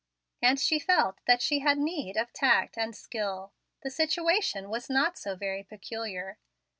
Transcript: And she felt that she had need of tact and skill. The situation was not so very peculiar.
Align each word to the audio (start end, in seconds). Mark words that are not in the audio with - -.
And 0.41 0.59
she 0.59 0.79
felt 0.79 1.19
that 1.27 1.43
she 1.43 1.59
had 1.59 1.77
need 1.77 2.17
of 2.17 2.33
tact 2.33 2.75
and 2.75 2.95
skill. 2.95 3.53
The 3.83 3.91
situation 3.91 4.67
was 4.71 4.89
not 4.89 5.15
so 5.15 5.35
very 5.35 5.61
peculiar. 5.61 6.39